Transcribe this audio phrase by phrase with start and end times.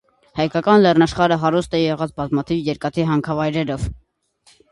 [0.37, 3.85] Հայկական լեռնաշխարհը հարուստ եղած է բազմաթիւ երկաթի հանքավայրերով։